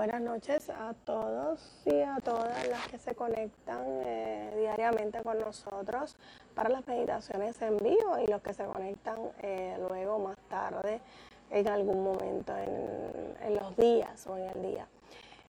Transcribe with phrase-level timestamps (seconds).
[0.00, 6.16] Buenas noches a todos y a todas las que se conectan eh, diariamente con nosotros
[6.54, 11.02] para las meditaciones en vivo y los que se conectan eh, luego más tarde
[11.50, 14.88] en algún momento en, los días o en el día.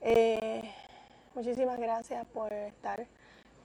[0.00, 0.62] Eh,
[1.34, 3.04] muchísimas gracias por estar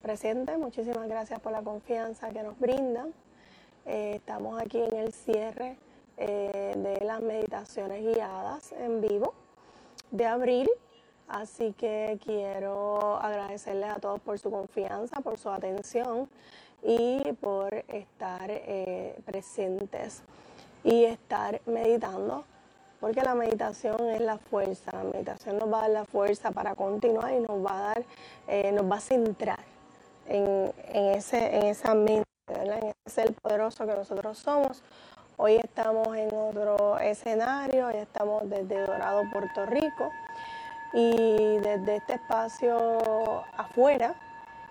[0.01, 3.13] presentes, muchísimas gracias por la confianza que nos brindan.
[3.85, 5.77] estamos aquí en el cierre
[6.17, 9.35] de las meditaciones guiadas en vivo
[10.11, 10.69] de abril.
[11.27, 16.29] Así que quiero agradecerles a todos por su confianza, por su atención
[16.83, 20.23] y por estar eh, presentes
[20.83, 22.43] y estar meditando,
[22.99, 26.75] porque la meditación es la fuerza, la meditación nos va a dar la fuerza para
[26.75, 28.03] continuar y nos va a dar,
[28.47, 29.59] eh, nos va a centrar
[30.27, 34.83] en, ese, en esa mente, en ese ser poderoso que nosotros somos
[35.43, 40.11] Hoy estamos en otro escenario, hoy estamos desde Dorado, Puerto Rico
[40.93, 44.13] y desde este espacio afuera,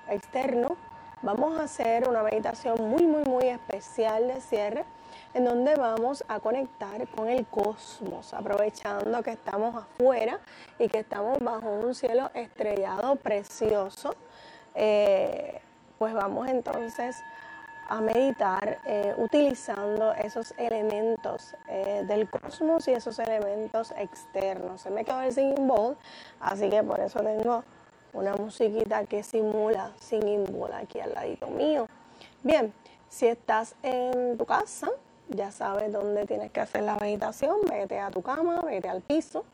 [0.08, 0.76] externo,
[1.22, 4.84] vamos a hacer una meditación muy, muy, muy especial de cierre
[5.34, 10.38] en donde vamos a conectar con el cosmos, aprovechando que estamos afuera
[10.78, 14.14] y que estamos bajo un cielo estrellado precioso.
[14.76, 15.60] Eh,
[15.98, 17.49] pues vamos entonces a
[18.00, 24.82] meditar eh, utilizando esos elementos eh, del cosmos y esos elementos externos.
[24.82, 25.96] Se me quedó el singing
[26.40, 27.64] así que por eso tengo
[28.12, 31.86] una musiquita que simula singing bowl aquí al ladito mío.
[32.42, 32.72] Bien,
[33.08, 34.88] si estás en tu casa,
[35.28, 37.56] ya sabes dónde tienes que hacer la meditación.
[37.68, 39.44] Vete a tu cama, vete al piso,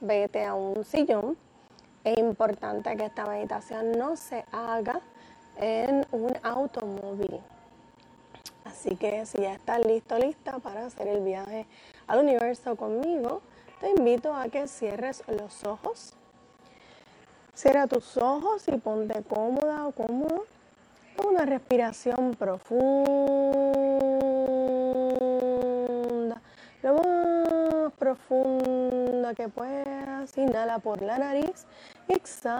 [0.00, 1.36] vete a un sillón.
[2.02, 5.00] Es importante que esta meditación no se haga
[5.56, 7.40] en un automóvil.
[8.84, 11.64] Así que si ya estás listo, lista para hacer el viaje
[12.06, 13.40] al universo conmigo,
[13.80, 16.12] te invito a que cierres los ojos.
[17.54, 20.44] Cierra tus ojos y ponte cómoda o cómodo.
[21.26, 22.74] Una respiración profunda.
[26.82, 30.36] Lo más profunda que puedas.
[30.36, 31.64] Inhala por la nariz.
[32.06, 32.52] Exhala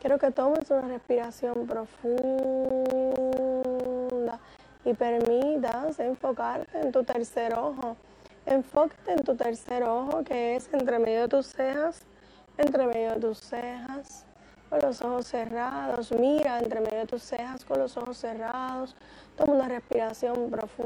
[0.00, 1.98] Quiero que tomes una respiración profunda
[4.84, 7.96] y permitas enfocarte en tu tercer ojo,
[8.46, 12.02] Enfócate en tu tercer ojo, que es entre medio de tus cejas,
[12.58, 14.26] entre medio de tus cejas,
[14.68, 16.12] con los ojos cerrados.
[16.12, 18.94] Mira entre medio de tus cejas con los ojos cerrados.
[19.36, 20.84] Toma una respiración profunda.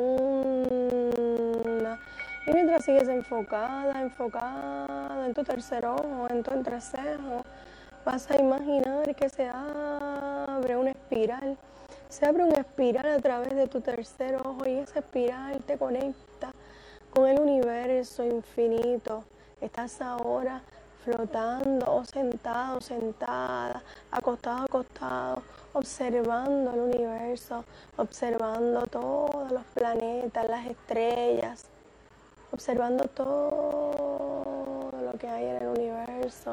[2.48, 7.44] Y mientras sigues enfocada, enfocada en tu tercer ojo, en tu entrecejo,
[8.04, 11.58] vas a imaginar que se abre una espiral
[12.08, 16.52] se abre una espiral a través de tu tercer ojo y esa espiral te conecta
[17.14, 19.24] con el universo infinito.
[19.60, 20.62] Estás ahora
[21.04, 25.42] flotando o sentado, sentada, acostado, acostado,
[25.74, 27.64] observando el universo,
[27.98, 31.66] observando todos los planetas, las estrellas,
[32.52, 36.52] observando todo lo que hay en el universo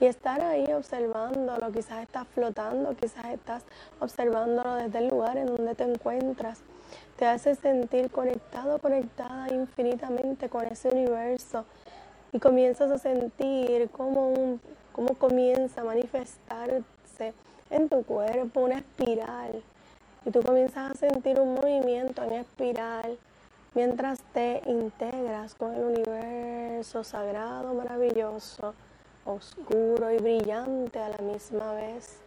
[0.00, 3.62] y estar ahí observándolo, quizás estás flotando, quizás estás
[4.00, 6.60] observándolo desde el lugar en donde te encuentras.
[7.16, 11.64] Te hace sentir conectado, conectada infinitamente con ese universo
[12.32, 14.60] y comienzas a sentir cómo, un,
[15.18, 17.32] comienza a manifestarse
[17.70, 19.62] en tu cuerpo una espiral.
[20.24, 23.18] Y tú comienzas a sentir un movimiento en espiral
[23.76, 28.74] mientras te integras con el universo sagrado, maravilloso
[29.26, 32.20] oscuro y brillante a la misma vez.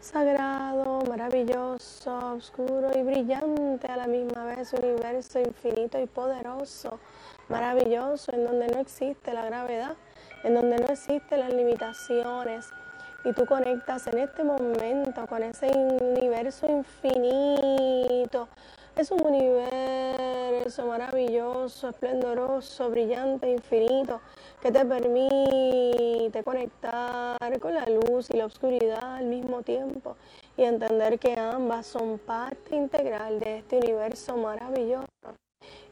[0.00, 6.98] Sagrado, maravilloso, oscuro y brillante a la misma vez, universo infinito y poderoso,
[7.48, 9.94] maravilloso, en donde no existe la gravedad,
[10.42, 12.66] en donde no existen las limitaciones.
[13.24, 18.48] Y tú conectas en este momento con ese universo infinito.
[18.96, 24.22] Es un universo maravilloso, esplendoroso, brillante, infinito,
[24.62, 30.16] que te permite conectar con la luz y la oscuridad al mismo tiempo
[30.56, 35.04] y entender que ambas son parte integral de este universo maravilloso.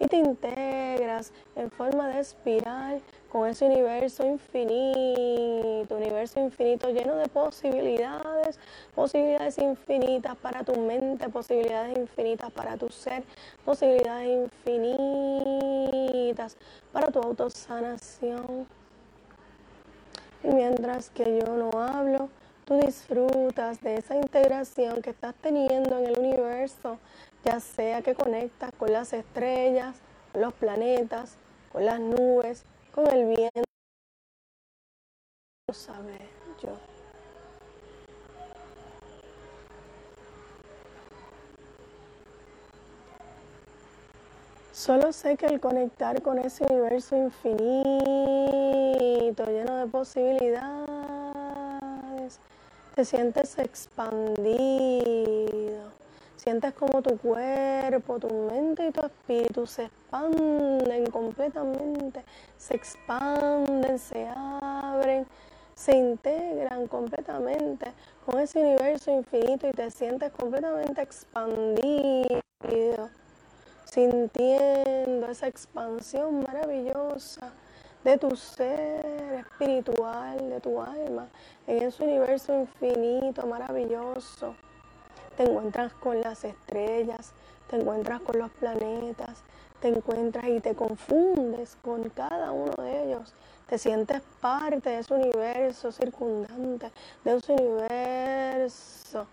[0.01, 3.03] Y te integras en forma de espiral
[3.35, 8.61] con ese universo infinito, universo infinito lleno de posibilidades,
[8.95, 13.25] posibilidades infinitas para tu mente, posibilidades infinitas para tu ser,
[13.65, 14.29] posibilidades
[14.69, 16.57] infinitas
[16.93, 18.69] para tu autosanación.
[20.45, 22.29] Y mientras que yo no hablo,
[22.65, 27.01] tú disfrutas de esa integración que estás teniendo en el universo,
[27.45, 29.97] ya sea que conectas con las estrellas,
[30.31, 31.37] con los planetas,
[31.73, 33.65] con las nubes, con el viento.
[35.67, 36.17] Lo sabe
[36.63, 36.71] yo.
[44.73, 47.75] Solo sé que el conectar con ese universo infinito,
[49.47, 52.39] lleno de posibilidades,
[52.95, 55.44] te sientes expandido
[56.45, 62.23] Sientes como tu cuerpo, tu mente y tu espíritu se expanden completamente,
[62.59, 65.27] se expanden, se abren,
[65.75, 67.91] se integran completamente
[68.27, 72.43] con ese universo infinito y te sientes completamente expandido,
[73.87, 77.55] sintiendo esa expansión maravillosa
[78.05, 81.27] de tu ser espiritual, de tu alma,
[81.67, 84.55] en ese universo infinito, maravilloso
[85.37, 87.33] te encuentras con las estrellas,
[87.69, 89.43] te encuentras con los planetas,
[89.81, 93.33] te encuentras y te confundes con cada uno de ellos.
[93.69, 96.91] Te sientes parte de ese universo circundante,
[97.25, 99.27] de ese universo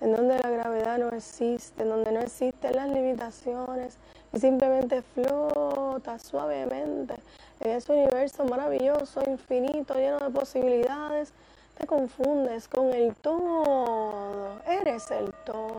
[0.00, 3.98] en donde la gravedad no existe, en donde no existen las limitaciones
[4.32, 7.14] y simplemente flota suavemente
[7.60, 11.32] en ese universo maravilloso, infinito, lleno de posibilidades
[11.78, 14.60] te confundes con el todo.
[14.66, 15.76] Eres el todo.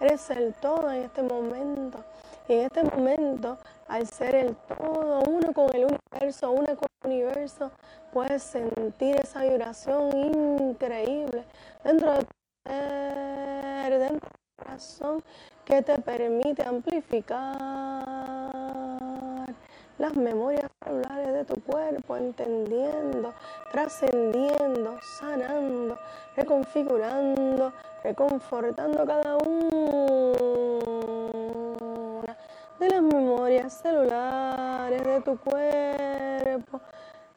[0.00, 1.98] Eres el todo en este momento.
[2.48, 3.58] Y en este momento,
[3.88, 7.70] al ser el todo, uno con el universo, una con el universo,
[8.12, 10.10] puedes sentir esa vibración
[10.60, 11.44] increíble
[11.84, 12.32] dentro de tu
[12.66, 15.22] ser, dentro de tu corazón,
[15.64, 18.71] que te permite amplificar
[20.02, 23.32] las memorias celulares de tu cuerpo, entendiendo,
[23.70, 25.96] trascendiendo, sanando,
[26.34, 29.56] reconfigurando, reconfortando cada una
[32.80, 36.80] de las memorias celulares de tu cuerpo,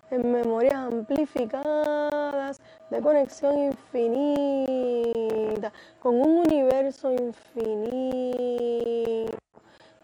[0.10, 8.26] en memorias amplificadas de conexión infinita con un universo infinito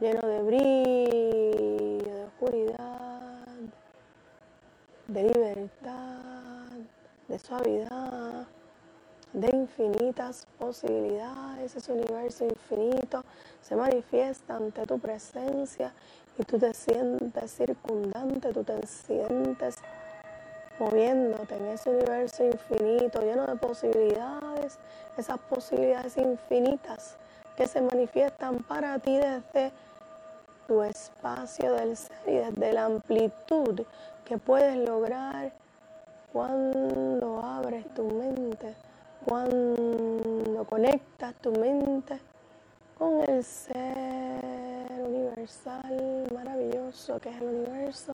[0.01, 3.45] lleno de brillo, de oscuridad,
[5.13, 6.71] de libertad,
[7.27, 8.47] de suavidad,
[9.33, 11.75] de infinitas posibilidades.
[11.75, 13.23] Ese universo infinito
[13.61, 15.91] se manifiesta ante tu presencia
[16.37, 19.75] y tú te sientes circundante, tú te sientes
[20.79, 24.79] moviéndote en ese universo infinito, lleno de posibilidades,
[25.17, 27.17] esas posibilidades infinitas
[27.57, 29.73] que se manifiestan para ti desde
[30.67, 33.81] tu espacio del ser y desde la amplitud
[34.31, 35.51] que puedes lograr
[36.31, 38.73] cuando abres tu mente,
[39.25, 42.17] cuando conectas tu mente
[42.97, 48.13] con el ser universal maravilloso que es el universo.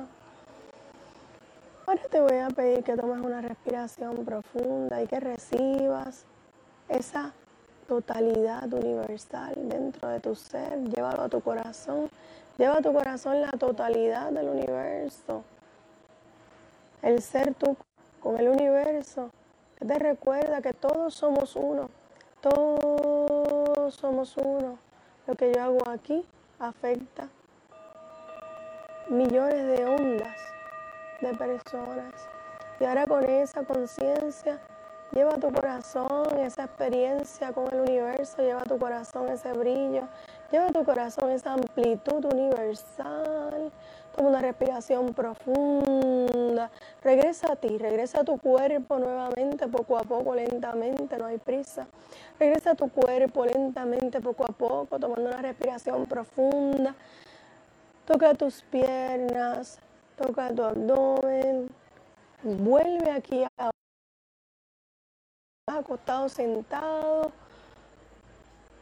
[1.86, 6.26] Ahora te voy a pedir que tomes una respiración profunda y que recibas
[6.90, 7.32] esa
[7.88, 10.80] totalidad universal dentro de tu ser.
[10.86, 12.10] Llévalo a tu corazón.
[12.58, 15.44] Lleva a tu corazón la totalidad del universo.
[17.08, 17.78] El ser tú
[18.20, 19.32] con el universo.
[19.78, 21.90] Que te recuerda que todos somos uno.
[22.42, 24.78] Todos somos uno.
[25.26, 26.26] Lo que yo hago aquí
[26.60, 27.30] afecta
[29.08, 30.38] millones de ondas
[31.22, 32.14] de personas.
[32.82, 34.60] Y ahora con esa conciencia,
[35.14, 40.10] lleva tu corazón esa experiencia con el universo, lleva tu corazón ese brillo,
[40.52, 43.72] lleva tu corazón esa amplitud universal.
[44.14, 46.37] Toma una respiración profunda.
[47.04, 51.88] Regresa a ti, regresa a tu cuerpo nuevamente, poco a poco, lentamente, no hay prisa.
[52.40, 56.96] Regresa a tu cuerpo lentamente, poco a poco, tomando una respiración profunda.
[58.06, 59.80] Toca tus piernas,
[60.16, 61.70] toca tu abdomen,
[62.44, 63.70] vuelve aquí a
[65.68, 67.32] acostado sentado,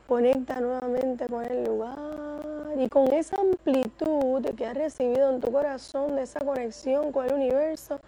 [0.07, 6.15] conecta nuevamente con el lugar y con esa amplitud que has recibido en tu corazón
[6.15, 7.99] de esa conexión con el universo,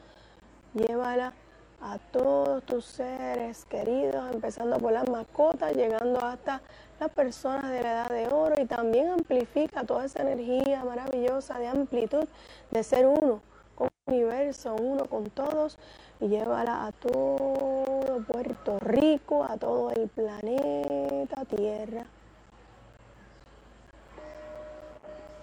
[0.74, 1.33] llévala
[1.81, 6.62] a todos tus seres queridos, empezando por las mascotas, llegando hasta
[7.00, 11.67] las personas de la edad de oro y también amplifica toda esa energía maravillosa de
[11.67, 12.25] amplitud
[12.71, 13.41] de ser uno
[13.75, 15.77] con el universo, uno con todos
[16.19, 22.05] y llévala a todo Puerto Rico, a todo el planeta Tierra.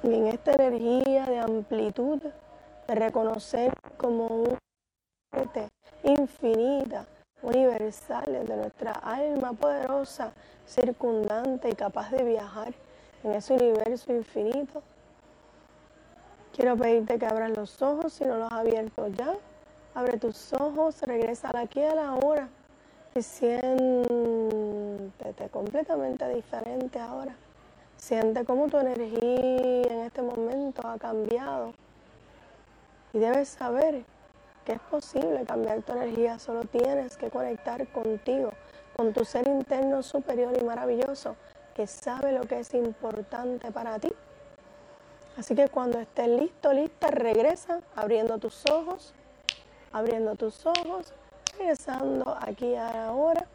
[0.04, 2.20] Y en esta energía de amplitud,
[2.86, 4.58] de reconocer como un
[6.02, 7.06] infinita,
[7.42, 10.32] universal de nuestra alma poderosa,
[10.66, 12.74] circundante y capaz de viajar
[13.22, 14.82] en ese universo infinito.
[16.54, 19.34] Quiero pedirte que abras los ojos si no los has abierto ya.
[19.94, 22.48] Abre tus ojos, regresa aquí a la hora
[23.14, 23.88] y siéntete
[25.50, 27.34] completamente diferente ahora.
[28.04, 31.72] Siente cómo tu energía en este momento ha cambiado.
[33.14, 34.04] Y debes saber
[34.66, 38.50] que es posible cambiar tu energía, solo tienes que conectar contigo,
[38.94, 41.36] con tu ser interno superior y maravilloso,
[41.74, 44.12] que sabe lo que es importante para ti.
[45.38, 49.14] Así que cuando estés listo, lista, regresa abriendo tus ojos,
[49.92, 51.14] abriendo tus ojos,
[51.56, 53.46] regresando aquí ahora,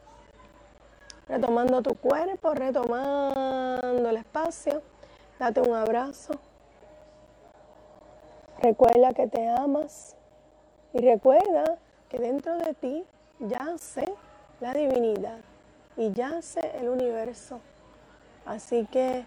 [1.29, 4.81] retomando tu cuerpo, retomando el espacio,
[5.37, 6.33] date un abrazo.
[8.61, 10.17] Recuerda que te amas,
[10.91, 11.77] y recuerda
[12.09, 13.05] que dentro de ti
[13.39, 14.11] yace
[14.59, 15.37] la divinidad
[15.95, 17.59] y yace el universo.
[18.45, 19.25] Así que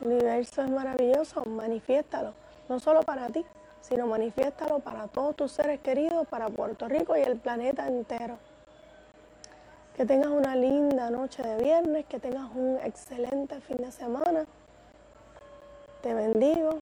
[0.00, 2.34] el universo es maravilloso, manifiéstalo,
[2.68, 3.44] no solo para ti,
[3.80, 8.36] sino manifiéstalo para todos tus seres queridos, para Puerto Rico y el planeta entero.
[10.00, 14.46] Que tengas una linda noche de viernes, que tengas un excelente fin de semana.
[16.00, 16.78] Te bendigo